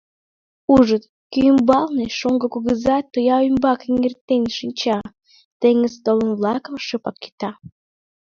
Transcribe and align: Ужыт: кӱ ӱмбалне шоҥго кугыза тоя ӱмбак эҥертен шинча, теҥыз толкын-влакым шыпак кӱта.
Ужыт: 0.73 1.03
кӱ 1.31 1.39
ӱмбалне 1.51 2.05
шоҥго 2.19 2.47
кугыза 2.53 2.97
тоя 3.13 3.37
ӱмбак 3.47 3.79
эҥертен 3.89 4.43
шинча, 4.57 4.97
теҥыз 5.61 5.93
толкын-влакым 6.05 6.75
шыпак 6.85 7.15
кӱта. 7.23 7.51